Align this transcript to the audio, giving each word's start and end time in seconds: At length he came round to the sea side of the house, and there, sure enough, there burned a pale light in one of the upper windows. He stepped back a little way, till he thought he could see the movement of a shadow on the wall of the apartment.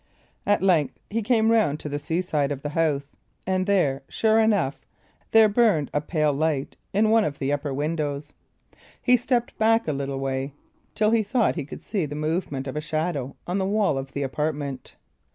At 0.47 0.63
length 0.63 0.97
he 1.11 1.21
came 1.21 1.51
round 1.51 1.79
to 1.81 1.87
the 1.87 1.99
sea 1.99 2.21
side 2.21 2.51
of 2.51 2.63
the 2.63 2.69
house, 2.69 3.15
and 3.45 3.67
there, 3.67 4.01
sure 4.09 4.39
enough, 4.39 4.83
there 5.29 5.47
burned 5.47 5.91
a 5.93 6.01
pale 6.01 6.33
light 6.33 6.75
in 6.91 7.11
one 7.11 7.23
of 7.23 7.37
the 7.37 7.51
upper 7.53 7.71
windows. 7.71 8.33
He 8.99 9.15
stepped 9.15 9.55
back 9.59 9.87
a 9.87 9.93
little 9.93 10.17
way, 10.19 10.53
till 10.95 11.11
he 11.11 11.21
thought 11.21 11.53
he 11.53 11.65
could 11.65 11.83
see 11.83 12.07
the 12.07 12.15
movement 12.15 12.65
of 12.65 12.75
a 12.75 12.81
shadow 12.81 13.35
on 13.45 13.59
the 13.59 13.67
wall 13.67 13.95
of 13.95 14.13
the 14.13 14.23
apartment. 14.23 14.95